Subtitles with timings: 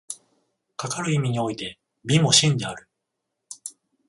[0.77, 2.89] かかる意味において美も真である。